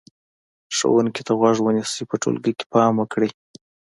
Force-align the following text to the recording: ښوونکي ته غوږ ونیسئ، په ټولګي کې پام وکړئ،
ښوونکي 0.75 1.21
ته 1.27 1.31
غوږ 1.39 1.57
ونیسئ، 1.61 2.03
په 2.09 2.15
ټولګي 2.21 2.53
کې 2.57 2.65
پام 2.71 2.93
وکړئ، 2.97 3.29